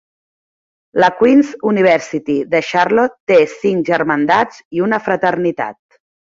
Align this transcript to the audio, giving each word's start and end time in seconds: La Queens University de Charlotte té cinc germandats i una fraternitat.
La 1.03 1.09
Queens 1.19 1.51
University 1.73 2.33
de 2.55 2.63
Charlotte 2.71 3.15
té 3.35 3.39
cinc 3.55 3.95
germandats 3.95 4.67
i 4.81 4.85
una 4.91 5.03
fraternitat. 5.11 5.75